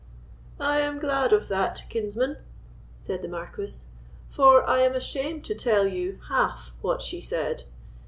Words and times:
"I 0.59 0.79
am 0.79 0.97
glad 0.97 1.31
of 1.31 1.47
that, 1.49 1.83
kinsman," 1.87 2.37
said 2.97 3.21
the 3.21 3.27
Marquis, 3.27 3.83
"for 4.29 4.67
I 4.67 4.79
am 4.79 4.95
ashamed 4.95 5.45
to 5.45 5.53
tell 5.53 5.85
you 5.85 6.19
half 6.27 6.73
what 6.81 7.03
she 7.03 7.21
said. 7.21 7.65